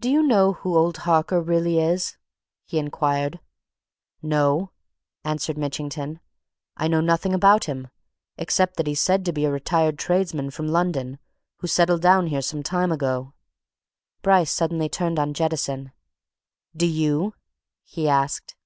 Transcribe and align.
"Do 0.00 0.10
you 0.10 0.20
know 0.20 0.54
who 0.54 0.76
old 0.76 0.96
Harker 1.06 1.40
really 1.40 1.78
is?" 1.78 2.16
he 2.66 2.76
inquired. 2.76 3.38
"No!" 4.20 4.72
answered 5.22 5.56
Mitchington. 5.56 6.18
"I 6.76 6.88
know 6.88 7.00
nothing 7.00 7.32
about 7.32 7.66
him 7.66 7.86
except 8.36 8.76
that 8.78 8.88
he's 8.88 8.98
said 8.98 9.24
to 9.26 9.32
be 9.32 9.44
a 9.44 9.50
retired 9.52 9.96
tradesman, 9.96 10.50
from 10.50 10.66
London, 10.66 11.20
who 11.58 11.68
settled 11.68 12.02
down 12.02 12.26
here 12.26 12.42
some 12.42 12.64
time 12.64 12.90
ago." 12.90 13.32
Bryce 14.22 14.50
suddenly 14.50 14.88
turned 14.88 15.20
on 15.20 15.34
Jettison. 15.34 15.92
"Do 16.76 16.84
you?" 16.88 17.34
he 17.84 18.08
asked. 18.08 18.56